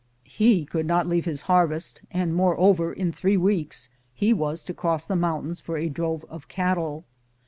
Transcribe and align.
He 0.25 0.65
could 0.65 0.87
not 0.87 1.05
leave 1.07 1.25
his 1.25 1.41
harvest, 1.41 2.01
and 2.09 2.33
moreover 2.33 2.91
in 2.91 3.11
three 3.11 3.37
weeks 3.37 3.89
he 4.15 4.33
was 4.33 4.63
to 4.63 4.73
cross 4.73 5.05
the 5.05 5.15
mountains 5.15 5.59
for 5.59 5.77
a 5.77 5.89
drove 5.89 6.25
of 6.27 6.47
cattle. 6.47 7.05